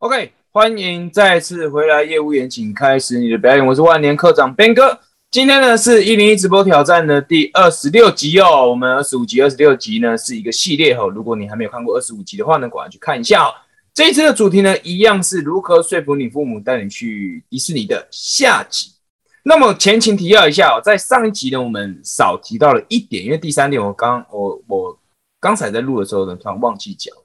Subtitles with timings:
[0.00, 3.66] OK，欢迎再次回来，业务员，请开始你的表演。
[3.66, 8.68] 我是万年课长 Ben 哥，今天呢是一零一直播挑战的第二十六集哦。
[8.68, 11.08] 我们二十五集、二十六集呢是一个系列哦。
[11.08, 13.48] 如果你还没有看过二十五集的话呢，赶快去看一下哦。
[13.94, 18.90] 这一次的主题呢，一样是如何说服你父母带你去迪士尼的下集。
[19.44, 24.98] 那么前情提要一下哦，在上一集呢，我们少提到了一点，因为第三点我刚我我
[25.40, 27.22] 刚才在录的时候呢，突然忘记讲了。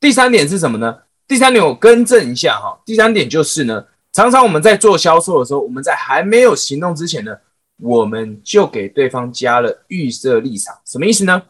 [0.00, 0.96] 第三点是什么呢？
[1.30, 2.76] 第三点，我更正一下哈。
[2.84, 7.38] 第三点就是呢，常常我们在做销售的时候，我们在还没有行动之前呢，
[7.76, 11.40] 我们就给对方加了预设立场，什么意思呢？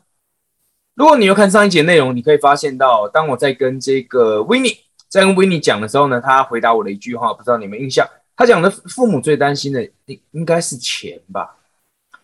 [0.92, 4.76] 如果你有看上一节内容，你可以发现到，当我在跟这个 w i n n i e
[5.08, 8.06] 在跟 w i n n i e 讲的时候呢，他回答我的一句话，不知道你们印象？
[8.36, 11.56] 他讲的父母最担心的应应该是钱吧？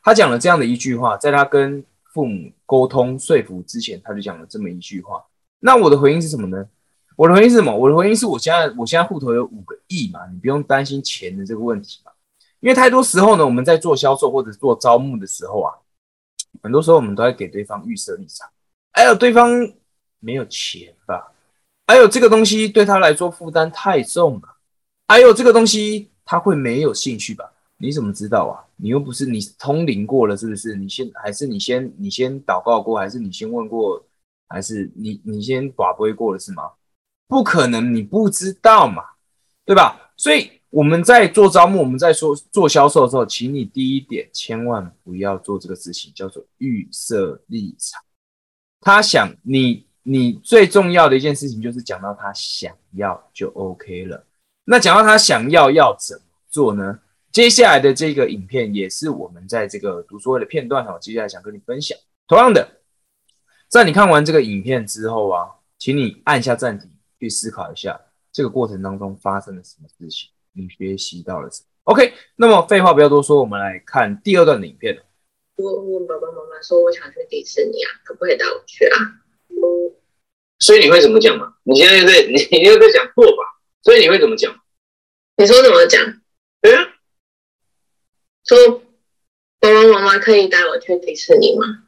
[0.03, 1.83] 他讲了这样的一句话，在他跟
[2.13, 5.25] 父母沟通说服之前，他就讲了这么一句话。
[5.61, 6.67] 那我的回应是什么呢？
[7.17, 7.75] 我的回应是什么？
[7.75, 12.13] 我的回应是我现在我现在户头有五个亿嘛，你不用担心钱的这个问题嘛。
[12.61, 15.73] 因为太多时候呢，我们在做销售或者做招募的时候啊，
[16.63, 18.49] 很多时候我们都在给对方预设立场。
[18.93, 19.51] 哎呦，对方
[20.21, 21.33] 没有钱吧？
[21.87, 24.57] 哎呦，这个东西对他来说负担太重了。
[25.07, 27.53] 哎呦，这个东西他会没有兴趣吧？
[27.79, 28.65] 你怎么知道啊？
[28.77, 30.75] 你又不是你通灵过了，是不是？
[30.75, 34.03] 你先还是你先你先祷告过，还是你先问过，
[34.49, 36.71] 还是你你先寡杯过了是吗？
[37.29, 39.03] 不可能，你不知道嘛，
[39.65, 40.13] 对吧？
[40.17, 48.03] 所以我们在做招募，我们在说做销售的时候，请你第一点千万不要做这个事情，叫做预设立场。
[48.81, 54.25] 他想你，你最重要的一件事情就是讲到他想要就 OK 了。
[54.65, 57.01] 那讲到他想要要怎么做呢？
[57.33, 61.99] 接下来的这个影片也是我们在这个读书会的片段哈，接下来想跟你分享。
[62.27, 62.81] 同样的，
[63.69, 66.91] 在你看完这个影片之后啊，请你按下暂停。
[67.19, 68.01] 去思考一下
[68.33, 75.03] 这个过程当中发生了什么事情，你学习到了什么？OK，那么废话不要多说，我们来看第二段影片。
[75.57, 79.23] 我问爸爸妈妈说我想去迪士尼啊，可不可以带我去啊？
[80.59, 81.55] 所以你会怎么讲嘛？
[81.65, 83.61] 你现在在你又在讲错吧？
[83.83, 84.55] 所以你会怎么讲？
[85.37, 86.21] 你说怎么讲？
[86.61, 86.83] 对啊，
[88.45, 88.83] 说
[89.61, 91.85] 爸爸妈妈可以带我去迪士尼吗？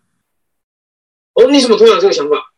[1.35, 2.53] 哦，你怎么突然有这个想法？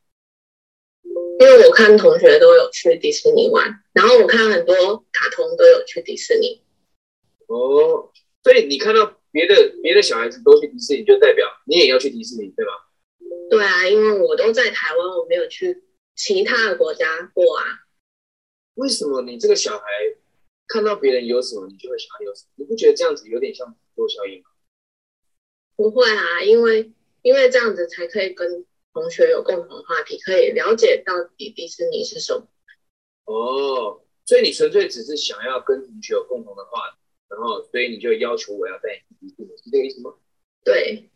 [1.70, 4.74] 我看同学都有去迪士尼玩，然后我看很多
[5.12, 6.60] 卡通都有去迪士尼。
[7.46, 8.10] 哦，
[8.42, 12.72] 所以你看到别的别的小孩子都去迪士尼，就代表你也要去迪士尼，对吗？
[13.48, 15.84] 对啊，因为我都在台湾，我没有去
[16.16, 17.64] 其他的国家过啊。
[18.74, 19.84] 为什么你这个小孩
[20.66, 22.48] 看到别人有什么，你就会想要有什么？
[22.56, 24.50] 你不觉得这样子有点像多效应吗？
[25.76, 26.92] 不会啊，因为
[27.22, 28.66] 因为这样子才可以跟。
[29.00, 32.46] 同学有共同话题，可以了解到底迪士尼是什么。
[33.24, 36.96] 哦，所以你纯粹只是想要跟同学有共同的话题，
[37.28, 40.14] 然后所以你就要求我要带你去迪士尼，是这个意思吗？
[40.64, 41.08] 对。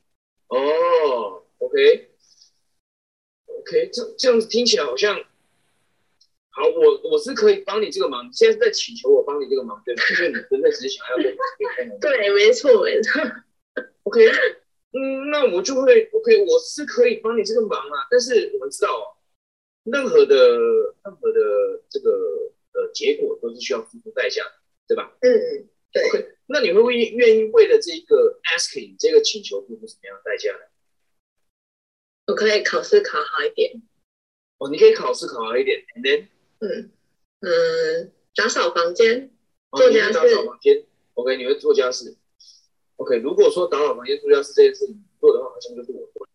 [0.49, 2.11] 哦，OK，OK，
[3.93, 5.17] 这这样子听起来好像，
[6.51, 10.03] 好，我我是可以帮你这个忙，现在是在请求我帮你这个忙，对吗？
[10.09, 11.17] 就是你纯粹只是想要。
[11.99, 13.21] 对，没错，没错。
[14.05, 14.21] OK。
[14.95, 18.07] 嗯，那我就会 OK，我是可以帮你这个忙啊。
[18.11, 19.19] 但是我们知道，
[19.83, 20.37] 任何的
[21.05, 22.11] 任何的这个
[22.73, 24.53] 呃结果都是需要付出代价的，
[24.87, 25.13] 对吧？
[25.21, 26.09] 嗯，对。
[26.09, 30.61] OK，那你会不会愿意为了这个 asking 这个请求付出什么样的代价呢？
[32.27, 33.83] 我可以考试考好一点。
[34.59, 36.29] 哦，你可以考试考好一点，and then，
[36.61, 36.93] 嗯
[37.41, 39.31] 嗯，打扫房间，
[39.73, 40.13] 做家事。
[40.13, 42.17] 打扫房间，OK，你会做家事。
[42.97, 46.27] OK，如果说打扫房间、做家事这件事情做的话，好像就是我做。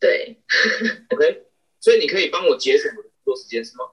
[0.00, 0.36] 对。
[1.14, 1.46] OK，
[1.80, 3.84] 所以你可以帮我节省我的工作时间是吗？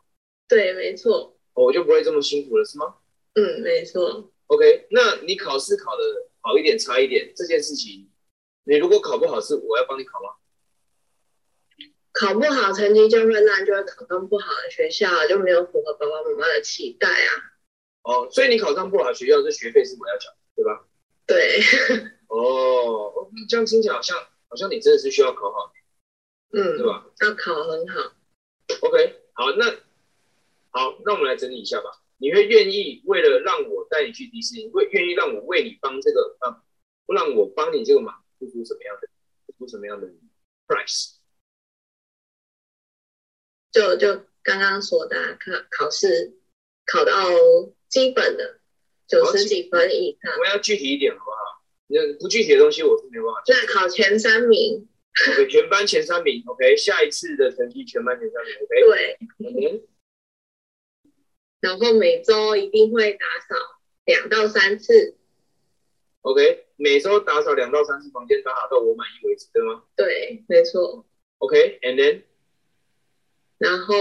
[0.48, 1.38] 对，没错。
[1.54, 2.96] 我就不会这么辛苦了是吗？
[3.36, 4.32] 嗯，没错。
[4.48, 6.04] OK，那你考试考的
[6.42, 8.10] 好一点、差一点这件事情，
[8.64, 10.30] 你如果考不好，是我要帮你考吗？
[12.12, 17.32] 考不好，成绩就会烂，就会考上不好的学校，就没有符合爸爸妈妈的期待啊。
[18.04, 20.86] 哦，所以你考上不好的学校，这学费是我要缴，对吧？
[21.26, 21.62] 对，
[22.28, 24.18] 哦，这样听起来好像
[24.50, 25.72] 好像你真的是需要考好，
[26.52, 27.06] 嗯，对吧？
[27.22, 28.16] 要考很好。
[28.82, 29.66] OK，好，那
[30.72, 32.02] 好，那我们来整理一下吧。
[32.18, 36.64] 你会愿意为了让我带你去迪士尼，会愿意让我为你帮这个啊，
[37.08, 39.08] 让我帮你这个忙，付出什么样的，
[39.46, 40.08] 付出什么样的
[40.68, 41.16] price？
[43.72, 46.38] 就就刚刚说的，考考试
[46.86, 47.14] 考到
[47.88, 48.60] 基本的。
[49.08, 51.38] 九十几分以上，我们要具体一点好不好？
[51.88, 53.44] 那不具体的东西我是没办法。
[53.48, 54.88] 那考前三名
[55.34, 58.82] ，OK，全班前三名，OK，下一次的成绩全班前三名，OK。
[59.38, 59.84] 对。
[61.60, 63.56] 然后每周一定会打扫
[64.06, 65.18] 两到三次。
[66.22, 71.06] OK，每周打扫两到三次房间，打扫到我满意为止，对吗对，没错。
[71.40, 72.22] ？OK，and、then
[73.58, 73.96] 然后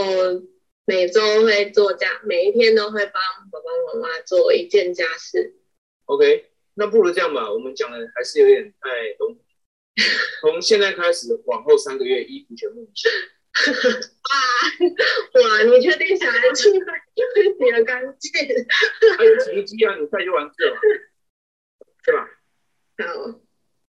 [0.84, 5.54] 每周会做家，每一天都会帮爸爸妈妈做一件家事。
[6.06, 8.88] OK，那不如这样吧，我们讲的还是有点太
[9.18, 9.44] 笼统。
[10.40, 13.08] 从现在开始，往后三个月，衣服全部你洗。
[14.32, 15.62] 哇哇！
[15.64, 18.32] 你确定小孩去会会洗得干净？
[19.18, 20.80] 还有洗衣机啊，你带就完事了嘛，
[22.04, 22.28] 对吧
[22.98, 23.40] 好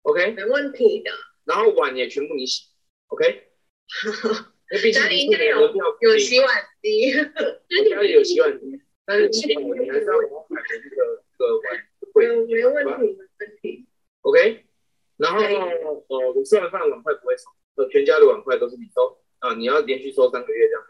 [0.02, 1.10] ，？OK，没问题的。
[1.44, 2.64] 然后碗也全部你洗
[3.08, 3.44] ，OK？
[4.92, 5.60] 家里应该有
[6.00, 6.48] 有洗碗
[6.82, 11.64] 机， 我家里有洗碗机， 但是洗碗你还是要我买的这个这个碗
[12.14, 12.24] 没
[12.60, 13.86] 有没问题，没问题。
[14.22, 14.64] ，OK？
[15.16, 17.44] 然后呃，我吃完饭碗筷不会收，
[17.76, 20.84] 呃，全家的碗筷都是你收啊，你要连续收三个月这样。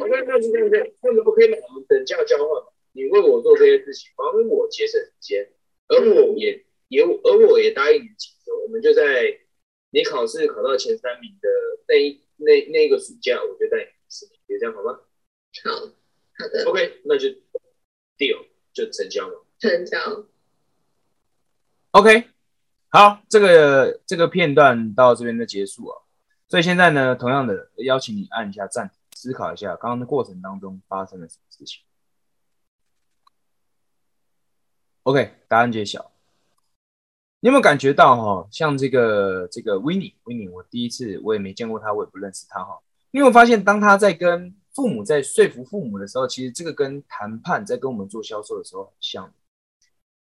[0.01, 1.57] OK，那就这样子，那么 OK 吗？
[1.67, 5.51] 我们等价交换嘛，你为我做这些事情，帮我节省时间，
[5.89, 9.37] 而我也也而我也答应你请求，我们就在
[9.91, 11.49] 你考试考到前三名的
[11.87, 14.99] 那一那那一个暑假，我就带你去吃，就这样好吗
[15.63, 15.71] 好
[16.37, 17.27] 好的，？OK，那就
[18.17, 19.45] deal 就成交了。
[19.57, 20.25] 成交。
[21.91, 22.29] OK，
[22.89, 26.01] 好，这个这个片段到这边就结束啊。
[26.47, 31.81] 所以现在呢，同样的邀请你按一下暂停，思考一下刚刚的过程当中发生了什么事情。
[35.03, 36.08] OK，答案揭晓。
[37.41, 42.77] 你有没有感觉到哈、像这个这个 w i n n i e w i n n i e 我第一次我也没见过他，我也不认识他哈、
[43.11, 49.31] 你有没有发现，当他在跟父母在说服父母的时候，其实这个跟谈判在跟我们做销售的时候很像。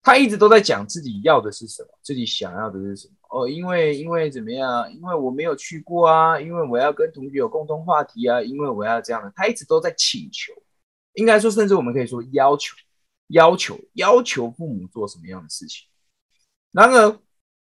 [0.01, 3.15] 他一直都在讲自己要的是什么，自己想要的是什么。
[3.31, 4.91] 哦，因为因为怎么样？
[4.95, 9.31] 因为我没有去过啊，因为我要跟同学有共同话题啊，因为我要这样的。
[9.35, 10.53] 他一直都在请求，
[11.15, 12.75] 应该说，甚至我们可以说要求、
[13.27, 15.87] 要求、要求父母做什么样的事情。
[16.73, 17.21] 然而，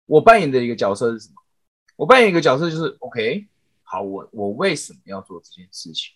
[0.06, 1.36] 我扮演的一个角色是什么？
[1.96, 3.48] 我扮演一个角色就是，OK，
[3.84, 6.14] 好，我我为什么要做这件事情？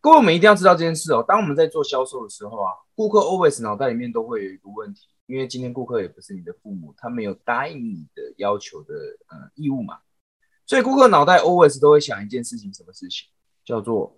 [0.00, 1.24] 各位，我们一定要知道这件事哦。
[1.26, 8.94] 当我们在做销售的时候啊，顾客 always 脑袋里面都会有一个问题，因为今天顾客也不是你的父母，他没有答应你的要求的
[9.28, 10.00] 呃义务嘛，
[10.66, 13.28] 所以顾客脑袋 always 都会想一件事情，什么事情
[13.64, 14.14] 叫做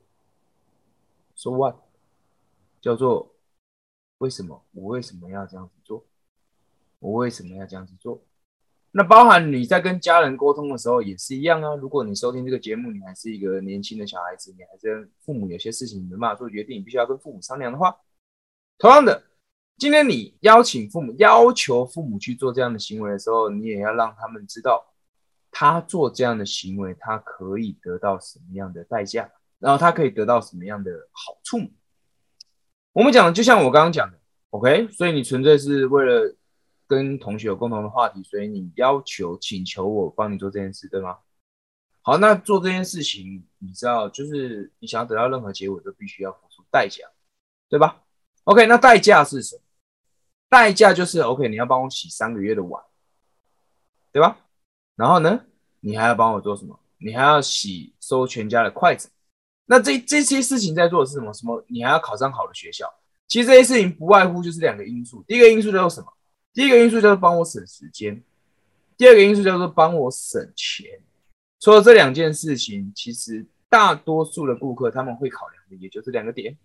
[1.35, 1.77] so what，
[2.81, 3.33] 叫做
[4.19, 6.05] 为什么我为什么要这样子做？
[6.99, 8.25] 我为什么要这样子做？
[8.93, 11.75] 那包含你在跟家人沟通的时候也是一样啊。
[11.75, 17.95] 如果你收听这个节目，你还是一个年轻的小孩子，你还是父母有些事情你没办法做决定，你必须要跟父母商量的话，
[18.79, 19.23] 同样的，
[19.77, 24.95] 今天你邀请父母、要求父母去做这样的行为的时候，你也要让他们知道，
[25.51, 31.59] 他做这样的行为，他可以得到什么样的代价，然后他可以得到什么样的好处。
[32.95, 36.35] 我们讲的就像我刚刚讲的，OK，所以你纯粹是为了。
[36.87, 41.19] 跟同学有共同的话题，所以你要求、请求我帮你做这件事，对吗？
[42.03, 47.05] 好，那做这件事情，你知道，就是你想要得到任何结果，都必须要付出代价，
[47.69, 48.03] 对吧
[48.45, 49.63] ？OK，那代价是什么？
[50.49, 52.81] 代价就是 OK，你要帮我洗三个月的碗，
[54.13, 54.39] 对吧？
[54.95, 55.45] 然后呢，
[55.81, 56.79] 你还要帮我做什么？
[56.99, 59.11] 你还要洗收全家的筷子。
[59.65, 61.33] 那这这些事情在做的是什么？
[61.35, 61.65] 什么？
[61.67, 62.89] 你还要考上好的学校。
[63.27, 65.25] 其实这些事情不外乎就是两个因素。
[65.27, 66.16] 第一个因素叫做什么？
[66.57, 68.25] 第一个因素叫做帮我省时间，
[68.97, 71.03] 第二个因素叫做帮我省钱。
[71.61, 76.57] 除了这两件事情，其实大多数的顾客他们会考量的也就是两个点。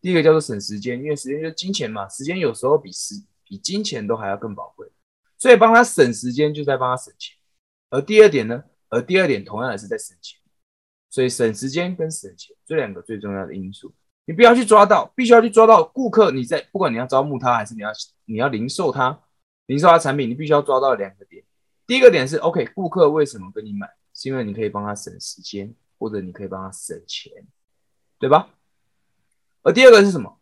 [0.00, 4.90] 第一个叫做省时间，因为时间就是金钱嘛，时间有时候比时比金钱都还要更宝贵，
[5.36, 7.36] 所以帮他省时间就在帮他省钱。
[7.90, 10.40] 而第二点呢，而第二点同样也是在省钱，
[11.10, 13.92] 所以省时间跟省钱这两个最重要的因素。
[14.28, 16.30] 你不要去抓到，必须要去抓到顾客。
[16.30, 17.90] 你在不管你要招募他，还是你要
[18.26, 19.18] 你要零售他，
[19.64, 21.42] 零售他产品，你必须要抓到两个点。
[21.86, 23.88] 第一个点是，OK，顾客为什么跟你买？
[24.12, 27.32] 是因为你可以帮他省时间，或者你可以帮他省钱，
[28.18, 28.50] 对吧？
[29.62, 30.38] 而第二个是什么？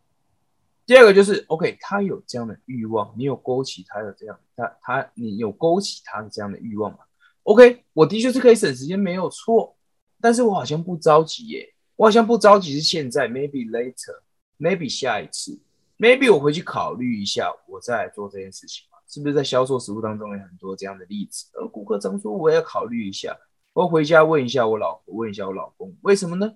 [0.85, 6.99] 第二个就是，OK，他有这样的欲望，你有勾起他的这样，他他你有勾起他的这样的欲望吗
[7.43, 9.77] ？OK，我的确是可以省时间，没有错，
[10.19, 11.73] 但是我好像不着急耶。
[11.97, 15.59] 我好像不着急，是现在，maybe later，maybe 下一次
[15.97, 18.97] ，maybe 我回去考虑一下，我再来做这件事情嘛？
[19.07, 21.47] 是不是在销售实务当中有很多这样的例子？
[21.53, 23.37] 而顾客常说我要考虑一下，
[23.73, 26.55] 我回家问一下我老婆，问一下我老公，为什么呢？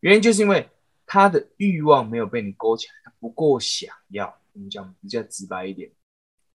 [0.00, 0.68] 原因就是因为
[1.06, 4.36] 他的欲望没有被你勾起来，他不够想要。
[4.52, 5.88] 我们讲比较直白一点，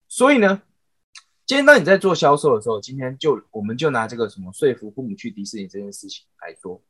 [0.09, 0.61] 所以呢，
[1.45, 6.83] 今天当你在做销售的时候，今天就我们就拿这个什么说服父母去迪士尼这件事情来说。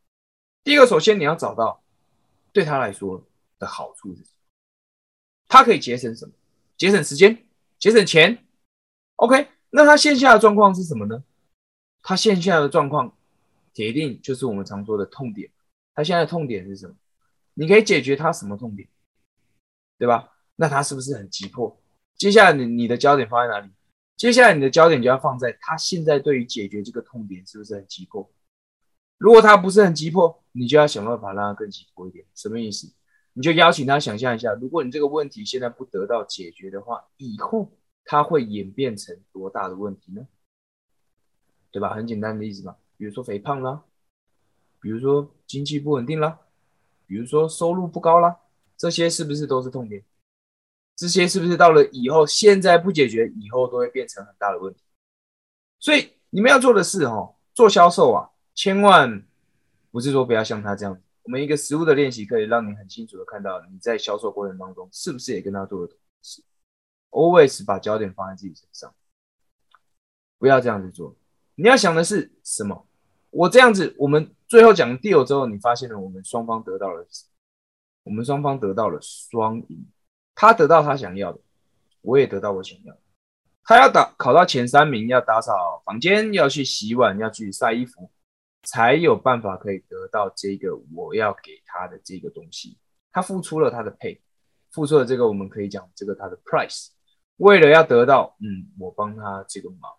[0.66, 1.80] 第一个，首先你要找到
[2.52, 3.24] 对他来说
[3.60, 4.40] 的好处是什么？
[5.48, 6.34] 他可以节省什么？
[6.76, 7.46] 节省时间，
[7.78, 8.44] 节省钱。
[9.18, 11.24] OK，那他线下的状况是什么呢？
[12.02, 13.16] 他线下的状况
[13.76, 15.52] 铁定就是我们常说的痛点。
[15.94, 16.96] 他现在的痛点是什么？
[17.54, 18.90] 你可以解决他什么痛点，
[20.00, 20.32] 对吧？
[20.56, 21.80] 那他是不是很急迫？
[22.18, 23.70] 接下来你你的焦点放在哪里？
[24.18, 28.28] 接下来你的焦点就要放在他现在对于解决这个痛点是不是很急迫？
[29.18, 32.26] 如果他不是很急迫，你就要想办法让他更急迫一点。
[32.34, 32.92] 什么意思？
[33.34, 37.72] 你就邀请他想象一下，如果你这个问题现在不得到解决的话，以后
[38.06, 40.28] 他会演变成多大的问题呢？
[41.72, 41.94] 对吧？
[41.94, 43.84] 很简单的例子嘛，比如说肥胖啦，
[44.80, 46.40] 比如说经济不稳定啦，
[47.06, 48.40] 比如说收入不高啦，
[48.78, 50.04] 这些是不是都是痛点？
[50.96, 54.82] 这些是不是到了以后现在不解决，以后都会变成很大的问题？
[55.78, 58.30] 所以你们要做的是哦，做销售啊。
[58.56, 59.24] 千万
[59.92, 61.00] 不是说不要像他这样。
[61.24, 66.44] 我们一个实物的练习可以让你很清楚的看到你在销售过程当中是不是也跟他做了同事。
[67.10, 68.94] Always 把焦点放在自己身上，
[70.38, 71.16] 不要这样子做。
[71.56, 72.88] 你要想的是什么？
[73.30, 77.06] 我这样子，我们最后讲 deal 之后，你发现了我们双方得到了，
[78.04, 79.86] 我们双方得到了双赢。
[80.36, 81.40] 他得到他想要的，
[82.02, 83.00] 我也得到我想要的。
[83.64, 88.12] 他要打考到前三名，要打扫房间，要去洗碗，要去晒衣服。
[88.66, 92.78] 才有办法可以得到这个我要给他的这个东西，
[93.12, 94.20] 他付出了他的 pay，
[94.72, 96.90] 付出了这个我们可以讲这个他的 price，
[97.38, 99.92] 为了要得到，嗯，我帮他这个忙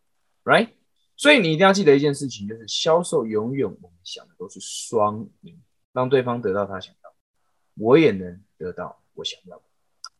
[0.44, 0.68] ，right？
[1.16, 5.58] 所以你一定要记得一件事情，就是销售永远我们想的都是双赢，
[5.92, 7.14] 让对方得到他想要，
[7.76, 9.62] 我也能得到我想要的。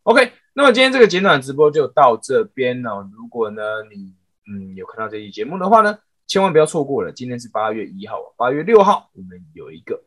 [0.05, 3.11] OK，那么今天这个简短直播就到这边了。
[3.12, 4.15] 如果呢你
[4.49, 5.99] 嗯有看到这期节目的话呢？
[6.26, 7.12] 千万不要错过了！
[7.12, 10.02] 今天是八月一号，八月六号我们有一个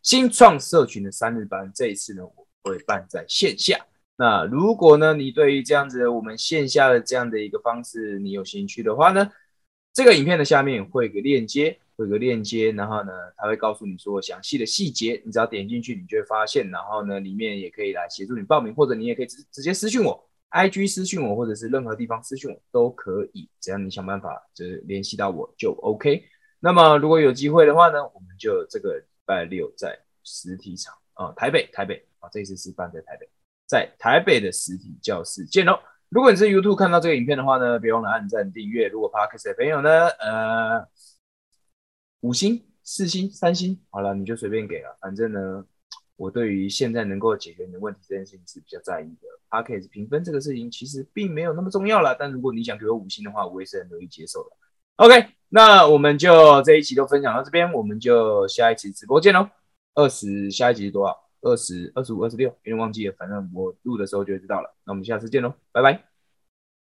[0.00, 1.70] 新创社群的三日班。
[1.74, 3.84] 这一次呢，我会办在线下。
[4.16, 9.28] 那如果呢，你对于这样子我们线下的这样的一个方式，你有兴趣的话呢，
[9.92, 15.20] 这个影片的下面会有个链接，会有个链接，然后呢，他会告诉你说详细的细节。
[15.26, 20.28] 你只要点进去，你就会发现，然后呢，里面也可以来协助你报名，或者你也可以直直接私信我。
[20.48, 26.24] I G 私讯我，或者是任何地方私讯我都可以，只要你想办法就是联系到我就 OK。
[26.60, 33.28] 那么如果有机会的话呢，我们就这个礼拜六在实体场啊，台北台北啊，这一次是办在台北，
[33.66, 35.78] 在台北的实体教室见喽。
[36.08, 38.88] 如果你是 YouTube 看到这个影片的话呢，别忘了按赞订阅。
[38.88, 40.88] 如果 Podcast 的朋友呢，呃，
[42.20, 45.66] 五星、四星、三星，好了，你就随便给了，反正呢。
[46.16, 49.28] 我对于现在能够解决你的问题这件事情是比较在意的。
[49.48, 54.56] p a c k a g e 评分这个事情其实并没有那么重要了，但如果你想给我五星的话，我也是很乐意接受的。
[54.96, 59.48] OK，那我们就这一期都分享到这边，我们就下一期直播见喽。
[59.94, 61.16] 二十，下一集是多少？
[61.42, 64.74] 二十二十五、二十六，有点忘记了，反正我录的时候就知道了。
[64.84, 66.15] 那我们下次见喽，拜拜。